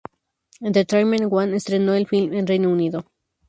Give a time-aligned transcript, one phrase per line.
[0.69, 3.05] Entertainment One estreno el film en Reino Unido.